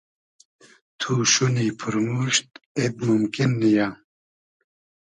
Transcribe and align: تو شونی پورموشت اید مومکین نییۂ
تو 0.99 1.11
شونی 1.31 1.69
پورموشت 1.79 2.47
اید 2.77 2.95
مومکین 3.05 3.51
نییۂ 3.59 3.87